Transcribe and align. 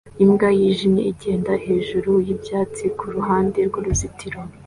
Imbwa 0.23 0.49
yijimye 0.59 1.01
igenda 1.11 1.53
hejuru 1.65 2.11
yibyatsi 2.25 2.83
kuruhande 2.97 3.59
rwuruzitiro 3.67 4.39